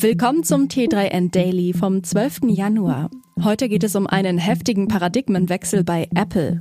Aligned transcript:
Willkommen 0.00 0.44
zum 0.44 0.68
T3N 0.68 1.32
Daily 1.32 1.72
vom 1.72 2.04
12. 2.04 2.42
Januar. 2.50 3.10
Heute 3.42 3.68
geht 3.68 3.82
es 3.82 3.96
um 3.96 4.06
einen 4.06 4.38
heftigen 4.38 4.86
Paradigmenwechsel 4.86 5.82
bei 5.82 6.06
Apple. 6.14 6.60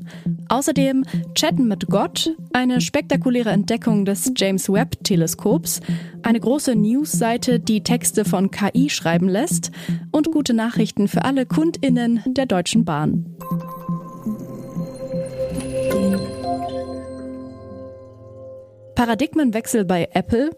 Außerdem 0.50 1.04
Chatten 1.36 1.68
mit 1.68 1.86
Gott, 1.86 2.36
eine 2.52 2.82
spektakuläre 2.82 3.52
Entdeckung 3.52 4.06
des 4.06 4.32
James 4.36 4.70
Webb 4.70 5.04
Teleskops, 5.04 5.82
eine 6.24 6.40
große 6.40 6.76
Newsseite, 6.76 7.60
die 7.60 7.84
Texte 7.84 8.26
von 8.26 8.50
KI 8.50 8.90
schreiben 8.90 9.30
lässt 9.30 9.70
und 10.12 10.32
gute 10.32 10.56
Nachrichten 10.56 11.08
für 11.08 11.24
alle 11.24 11.46
Kundinnen 11.46 12.24
der 12.26 12.48
Deutschen 12.48 12.86
Bahn. 12.86 13.38
Paradigmenwechsel 18.96 19.86
bei 19.86 20.10
Apple, 20.14 20.50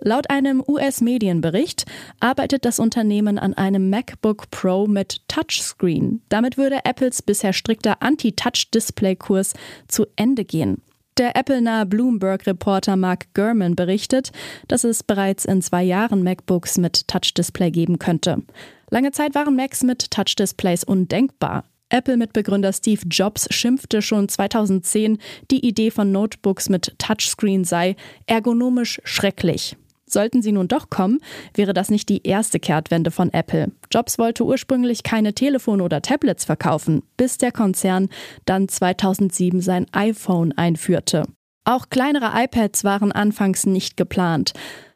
Laut 0.00 0.30
einem 0.30 0.62
US-Medienbericht 0.66 1.84
arbeitet 2.20 2.64
das 2.64 2.78
Unternehmen 2.78 3.38
an 3.38 3.54
einem 3.54 3.90
MacBook 3.90 4.50
Pro 4.50 4.86
mit 4.86 5.26
Touchscreen. 5.28 6.22
Damit 6.28 6.58
würde 6.58 6.84
Apples 6.84 7.22
bisher 7.22 7.52
strikter 7.52 8.02
Anti-Touch-Display-Kurs 8.02 9.54
zu 9.88 10.06
Ende 10.16 10.44
gehen. 10.44 10.82
Der 11.18 11.34
Apple-nahe 11.34 11.86
Bloomberg-Reporter 11.86 12.96
Mark 12.96 13.32
Gurman 13.32 13.74
berichtet, 13.74 14.32
dass 14.68 14.84
es 14.84 15.02
bereits 15.02 15.46
in 15.46 15.62
zwei 15.62 15.82
Jahren 15.82 16.22
MacBooks 16.22 16.76
mit 16.76 17.08
Touch-Display 17.08 17.70
geben 17.70 17.98
könnte. 17.98 18.42
Lange 18.90 19.12
Zeit 19.12 19.34
waren 19.34 19.56
Macs 19.56 19.82
mit 19.82 20.10
Touch-Displays 20.10 20.84
undenkbar. 20.84 21.64
Apple-Mitbegründer 21.88 22.72
Steve 22.72 23.00
Jobs 23.08 23.46
schimpfte 23.50 24.02
schon 24.02 24.28
2010, 24.28 25.18
die 25.50 25.66
Idee 25.66 25.90
von 25.90 26.12
Notebooks 26.12 26.68
mit 26.68 26.98
Touchscreen 26.98 27.64
sei 27.64 27.96
ergonomisch 28.26 29.00
schrecklich. 29.04 29.76
Sollten 30.16 30.40
sie 30.40 30.52
nun 30.52 30.66
doch 30.66 30.88
kommen, 30.88 31.18
wäre 31.52 31.74
das 31.74 31.90
nicht 31.90 32.08
die 32.08 32.26
erste 32.26 32.58
Kehrtwende 32.58 33.10
von 33.10 33.30
Apple. 33.34 33.70
Jobs 33.92 34.18
wollte 34.18 34.46
ursprünglich 34.46 35.02
keine 35.02 35.34
Telefone 35.34 35.82
oder 35.82 36.00
Tablets 36.00 36.46
verkaufen, 36.46 37.02
bis 37.18 37.36
der 37.36 37.52
Konzern 37.52 38.08
dann 38.46 38.66
2007 38.66 39.60
sein 39.60 39.84
iPhone 39.92 40.56
einführte. 40.56 41.24
Auch 41.66 41.90
kleinere 41.90 42.30
iPads 42.34 42.82
waren 42.82 43.12
anfangs 43.12 43.66
nicht 43.66 43.98
geplant. 43.98 44.54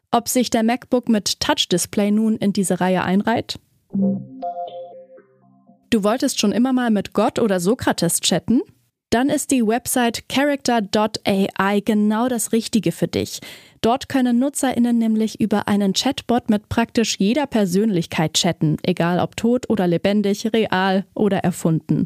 Ob 0.09 0.27
sich 0.27 0.49
der 0.49 0.63
MacBook 0.63 1.07
mit 1.07 1.39
Touch-Display 1.39 2.09
nun 2.09 2.37
in 2.37 2.51
diese 2.51 2.81
Reihe 2.81 3.03
einreiht? 3.03 3.59
Du 5.91 6.03
wolltest 6.03 6.39
schon 6.39 6.51
immer 6.51 6.73
mal 6.73 6.89
mit 6.89 7.13
Gott 7.13 7.37
oder 7.37 7.59
Sokrates 7.59 8.21
chatten? 8.21 8.61
Dann 9.11 9.27
ist 9.27 9.51
die 9.51 9.67
Website 9.67 10.29
character.ai 10.29 11.81
genau 11.81 12.29
das 12.29 12.53
Richtige 12.53 12.93
für 12.93 13.09
dich. 13.09 13.41
Dort 13.81 14.07
können 14.07 14.39
NutzerInnen 14.39 14.97
nämlich 14.97 15.41
über 15.41 15.67
einen 15.67 15.91
Chatbot 15.91 16.49
mit 16.49 16.69
praktisch 16.69 17.17
jeder 17.19 17.45
Persönlichkeit 17.45 18.35
chatten, 18.35 18.77
egal 18.83 19.19
ob 19.19 19.35
tot 19.35 19.69
oder 19.69 19.85
lebendig, 19.85 20.53
real 20.53 21.05
oder 21.13 21.39
erfunden. 21.39 22.05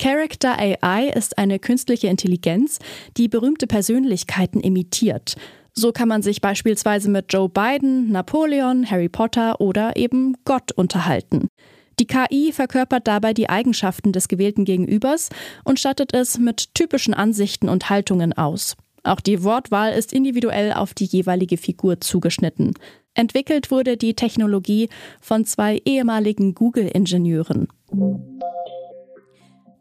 Character 0.00 0.56
AI 0.56 1.08
ist 1.08 1.36
eine 1.36 1.58
künstliche 1.58 2.06
Intelligenz, 2.06 2.78
die 3.16 3.26
berühmte 3.26 3.66
Persönlichkeiten 3.66 4.60
imitiert. 4.60 5.34
So 5.72 5.90
kann 5.90 6.08
man 6.08 6.22
sich 6.22 6.40
beispielsweise 6.40 7.10
mit 7.10 7.32
Joe 7.32 7.48
Biden, 7.48 8.12
Napoleon, 8.12 8.88
Harry 8.88 9.08
Potter 9.08 9.60
oder 9.60 9.96
eben 9.96 10.36
Gott 10.44 10.70
unterhalten. 10.70 11.48
Die 11.98 12.06
KI 12.06 12.52
verkörpert 12.52 13.06
dabei 13.06 13.32
die 13.32 13.48
Eigenschaften 13.48 14.12
des 14.12 14.28
gewählten 14.28 14.64
Gegenübers 14.64 15.30
und 15.64 15.80
stattet 15.80 16.12
es 16.12 16.38
mit 16.38 16.74
typischen 16.74 17.14
Ansichten 17.14 17.68
und 17.68 17.88
Haltungen 17.88 18.34
aus. 18.34 18.76
Auch 19.02 19.20
die 19.20 19.42
Wortwahl 19.42 19.92
ist 19.92 20.12
individuell 20.12 20.72
auf 20.72 20.92
die 20.92 21.04
jeweilige 21.04 21.56
Figur 21.56 22.00
zugeschnitten. 22.00 22.74
Entwickelt 23.14 23.70
wurde 23.70 23.96
die 23.96 24.14
Technologie 24.14 24.90
von 25.20 25.46
zwei 25.46 25.80
ehemaligen 25.84 26.54
Google-Ingenieuren. 26.54 27.68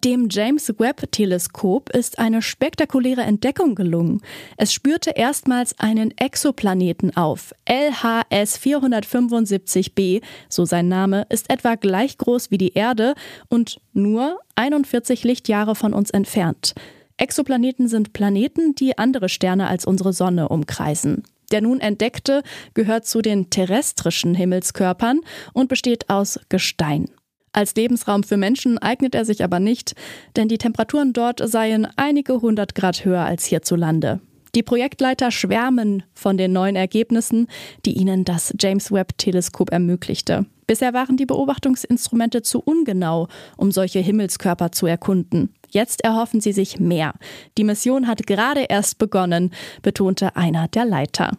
Dem 0.06 0.28
James 0.30 0.72
Webb 0.78 1.12
Teleskop 1.12 1.90
ist 1.90 2.20
eine 2.20 2.44
spektakuläre 2.44 3.22
Entdeckung 3.22 3.74
gelungen. 3.74 4.22
Es 4.56 4.72
spürte 4.72 5.10
erstmals 5.10 5.80
einen 5.80 6.16
Exoplaneten 6.16 7.18
auf. 7.18 7.56
LHS 7.68 8.60
475b, 8.60 10.22
so 10.48 10.64
sein 10.66 10.90
Name, 10.90 11.26
ist 11.30 11.50
etwa 11.50 11.74
gleich 11.74 12.20
groß 12.20 12.52
wie 12.52 12.60
die 12.60 12.74
Erde 12.74 13.16
und 13.50 13.82
nur 13.94 14.38
41 14.54 15.24
Lichtjahre 15.24 15.74
von 15.74 15.92
uns 15.92 16.12
entfernt. 16.12 16.76
Exoplaneten 17.18 17.88
sind 17.88 18.14
Planeten, 18.14 18.76
die 18.76 19.00
andere 19.00 19.28
Sterne 19.28 19.68
als 19.68 19.86
unsere 19.86 20.14
Sonne 20.14 20.50
umkreisen. 20.50 21.24
Der 21.52 21.62
nun 21.62 21.80
entdeckte 21.80 22.44
gehört 22.76 23.08
zu 23.08 23.24
den 23.24 23.50
terrestrischen 23.50 24.36
Himmelskörpern 24.36 25.22
und 25.54 25.68
besteht 25.68 26.12
aus 26.12 26.40
Gestein. 26.50 27.10
Als 27.56 27.74
Lebensraum 27.74 28.24
für 28.24 28.36
Menschen 28.36 28.78
eignet 28.80 29.16
er 29.16 29.24
sich 29.24 29.42
aber 29.42 29.62
nicht, 29.62 29.96
denn 30.36 30.50
die 30.50 30.58
Temperaturen 30.58 31.14
dort 31.14 31.42
seien 31.48 31.88
einige 31.96 32.42
hundert 32.42 32.76
Grad 32.76 33.06
höher 33.06 33.24
als 33.24 33.46
hierzulande. 33.46 34.20
Die 34.56 34.62
Projektleiter 34.62 35.32
schwärmen 35.32 36.04
von 36.14 36.36
den 36.36 36.52
neuen 36.52 36.76
Ergebnissen, 36.76 37.48
die 37.86 37.94
ihnen 37.94 38.26
das 38.26 38.54
James 38.60 38.92
Webb 38.92 39.18
Teleskop 39.18 39.72
ermöglichte. 39.72 40.46
Bisher 40.68 40.94
waren 40.94 41.16
die 41.16 41.26
Beobachtungsinstrumente 41.26 42.42
zu 42.42 42.60
ungenau, 42.60 43.30
um 43.56 43.72
solche 43.72 44.00
Himmelskörper 44.00 44.74
zu 44.74 44.86
erkunden. 44.86 45.54
Jetzt 45.70 46.04
erhoffen 46.04 46.42
sie 46.42 46.52
sich 46.52 46.82
mehr. 46.82 47.14
Die 47.58 47.64
Mission 47.64 48.06
hat 48.06 48.28
gerade 48.28 48.66
erst 48.68 48.98
begonnen, 48.98 49.52
betonte 49.82 50.36
einer 50.36 50.68
der 50.68 50.84
Leiter. 50.84 51.38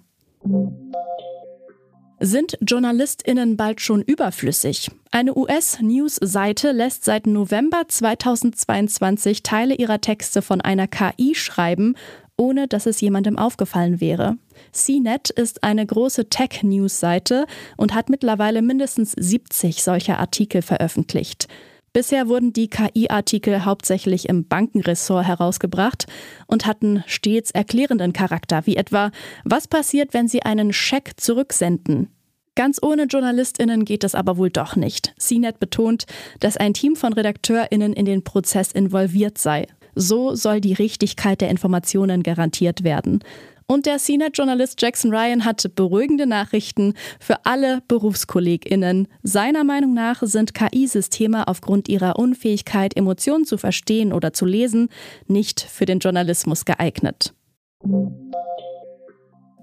Sind 2.18 2.56
JournalistInnen 2.66 3.58
bald 3.58 3.82
schon 3.82 4.00
überflüssig? 4.00 4.90
Eine 5.10 5.36
US-News-Seite 5.36 6.72
lässt 6.72 7.04
seit 7.04 7.26
November 7.26 7.82
2022 7.86 9.42
Teile 9.42 9.74
ihrer 9.74 10.00
Texte 10.00 10.40
von 10.40 10.62
einer 10.62 10.88
KI 10.88 11.34
schreiben, 11.34 11.94
ohne 12.38 12.68
dass 12.68 12.86
es 12.86 13.02
jemandem 13.02 13.38
aufgefallen 13.38 14.00
wäre. 14.00 14.38
CNET 14.72 15.28
ist 15.28 15.62
eine 15.62 15.84
große 15.84 16.30
Tech-News-Seite 16.30 17.44
und 17.76 17.94
hat 17.94 18.08
mittlerweile 18.08 18.62
mindestens 18.62 19.12
70 19.12 19.82
solcher 19.82 20.18
Artikel 20.18 20.62
veröffentlicht. 20.62 21.48
Bisher 21.96 22.28
wurden 22.28 22.52
die 22.52 22.68
KI-Artikel 22.68 23.64
hauptsächlich 23.64 24.28
im 24.28 24.46
Bankenressort 24.46 25.26
herausgebracht 25.26 26.04
und 26.46 26.66
hatten 26.66 27.02
stets 27.06 27.50
erklärenden 27.52 28.12
Charakter, 28.12 28.66
wie 28.66 28.76
etwa, 28.76 29.10
was 29.44 29.66
passiert, 29.66 30.12
wenn 30.12 30.28
Sie 30.28 30.42
einen 30.42 30.74
Scheck 30.74 31.12
zurücksenden? 31.16 32.10
Ganz 32.54 32.82
ohne 32.82 33.04
JournalistInnen 33.04 33.86
geht 33.86 34.04
es 34.04 34.14
aber 34.14 34.36
wohl 34.36 34.50
doch 34.50 34.76
nicht. 34.76 35.14
CNET 35.16 35.58
betont, 35.58 36.04
dass 36.38 36.58
ein 36.58 36.74
Team 36.74 36.96
von 36.96 37.14
RedakteurInnen 37.14 37.94
in 37.94 38.04
den 38.04 38.24
Prozess 38.24 38.72
involviert 38.72 39.38
sei. 39.38 39.66
So 39.94 40.34
soll 40.34 40.60
die 40.60 40.74
Richtigkeit 40.74 41.40
der 41.40 41.48
Informationen 41.48 42.22
garantiert 42.22 42.84
werden. 42.84 43.20
Und 43.68 43.86
der 43.86 43.98
CNET-Journalist 43.98 44.80
Jackson 44.80 45.12
Ryan 45.12 45.44
hat 45.44 45.74
beruhigende 45.74 46.26
Nachrichten 46.26 46.94
für 47.18 47.44
alle 47.44 47.80
BerufskollegInnen. 47.88 49.08
Seiner 49.24 49.64
Meinung 49.64 49.92
nach 49.92 50.22
sind 50.22 50.54
KI-Systeme 50.54 51.48
aufgrund 51.48 51.88
ihrer 51.88 52.16
Unfähigkeit, 52.16 52.96
Emotionen 52.96 53.44
zu 53.44 53.58
verstehen 53.58 54.12
oder 54.12 54.32
zu 54.32 54.46
lesen, 54.46 54.88
nicht 55.26 55.60
für 55.60 55.84
den 55.84 55.98
Journalismus 55.98 56.64
geeignet. 56.64 57.34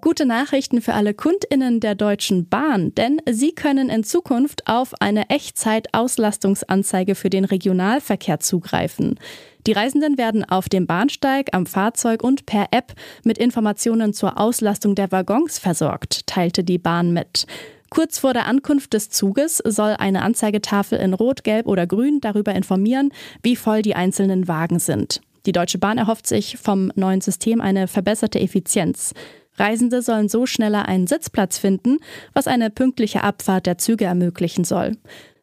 Gute 0.04 0.26
Nachrichten 0.26 0.82
für 0.82 0.96
alle 0.96 1.14
Kundinnen 1.14 1.80
der 1.80 1.96
Deutschen 1.96 2.50
Bahn, 2.50 2.94
denn 2.94 3.22
sie 3.26 3.54
können 3.54 3.88
in 3.88 4.04
Zukunft 4.04 4.68
auf 4.68 4.94
eine 5.00 5.30
Echtzeit-Auslastungsanzeige 5.30 7.16
für 7.16 7.30
den 7.30 7.46
Regionalverkehr 7.46 8.42
zugreifen. 8.42 9.18
Die 9.66 9.72
Reisenden 9.72 10.18
werden 10.18 10.44
auf 10.44 10.68
dem 10.68 10.88
Bahnsteig, 10.88 11.52
am 11.54 11.66
Fahrzeug 11.66 12.22
und 12.22 12.46
per 12.46 12.68
App 12.72 12.92
mit 13.24 13.38
Informationen 13.38 14.12
zur 14.12 14.38
Auslastung 14.38 14.94
der 14.94 15.10
Waggons 15.14 15.58
versorgt, 15.58 16.28
teilte 16.28 16.66
die 16.66 16.80
Bahn 16.80 17.14
mit. 17.14 17.48
Kurz 17.90 18.20
vor 18.20 18.34
der 18.34 18.48
Ankunft 18.48 18.92
des 18.92 19.10
Zuges 19.10 19.60
soll 19.60 19.96
eine 19.98 20.24
Anzeigetafel 20.24 21.00
in 21.00 21.14
Rot, 21.14 21.46
Gelb 21.46 21.66
oder 21.66 21.88
Grün 21.88 22.20
darüber 22.20 22.54
informieren, 22.54 23.14
wie 23.42 23.56
voll 23.56 23.82
die 23.82 23.96
einzelnen 23.96 24.50
Wagen 24.50 24.80
sind. 24.80 25.22
Die 25.46 25.54
Deutsche 25.54 25.78
Bahn 25.78 25.98
erhofft 25.98 26.28
sich 26.28 26.58
vom 26.58 26.92
neuen 26.96 27.22
System 27.22 27.62
eine 27.62 27.88
verbesserte 27.88 28.42
Effizienz. 28.42 29.14
Reisende 29.56 30.02
sollen 30.02 30.30
so 30.30 30.46
schneller 30.46 30.88
einen 30.88 31.08
Sitzplatz 31.08 31.58
finden, 31.58 31.98
was 32.34 32.48
eine 32.48 32.70
pünktliche 32.70 33.24
Abfahrt 33.24 33.66
der 33.66 33.78
Züge 33.78 34.06
ermöglichen 34.06 34.64
soll. 34.64 34.98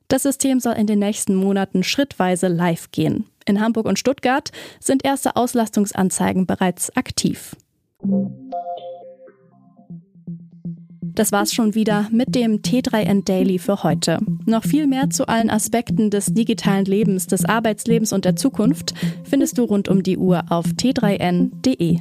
Das 0.08 0.24
System 0.24 0.58
soll 0.58 0.74
in 0.74 0.88
den 0.88 0.98
nächsten 0.98 1.36
Monaten 1.36 1.84
schrittweise 1.84 2.48
live 2.48 2.90
gehen. 2.90 3.26
In 3.46 3.60
Hamburg 3.60 3.86
und 3.86 3.98
Stuttgart 3.98 4.50
sind 4.80 5.04
erste 5.04 5.36
Auslastungsanzeigen 5.36 6.46
bereits 6.46 6.94
aktiv. 6.96 7.56
Das 11.02 11.32
war's 11.32 11.52
schon 11.52 11.74
wieder 11.74 12.08
mit 12.10 12.34
dem 12.34 12.62
T3N 12.62 13.24
Daily 13.24 13.58
für 13.58 13.82
heute. 13.82 14.18
Noch 14.46 14.64
viel 14.64 14.86
mehr 14.86 15.10
zu 15.10 15.28
allen 15.28 15.50
Aspekten 15.50 16.10
des 16.10 16.26
digitalen 16.26 16.84
Lebens, 16.84 17.26
des 17.26 17.44
Arbeitslebens 17.44 18.12
und 18.12 18.24
der 18.24 18.36
Zukunft 18.36 18.94
findest 19.24 19.58
du 19.58 19.64
rund 19.64 19.88
um 19.88 20.02
die 20.02 20.16
Uhr 20.16 20.44
auf 20.48 20.66
t3n.de. 20.66 22.00